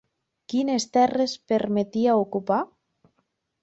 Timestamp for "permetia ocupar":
1.53-2.63